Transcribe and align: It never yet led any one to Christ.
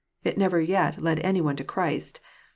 It 0.23 0.35
never 0.35 0.59
yet 0.59 0.99
led 0.99 1.19
any 1.19 1.41
one 1.41 1.55
to 1.57 1.63
Christ. 1.63 2.21